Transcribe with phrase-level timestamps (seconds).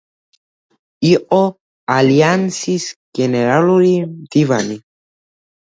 [1.09, 1.41] იყო
[1.97, 2.89] ალიანსის
[3.21, 4.83] გენერალური მდივანი.